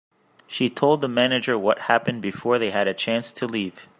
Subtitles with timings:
[0.47, 3.87] She told the manager what happened before they had a chance to leave.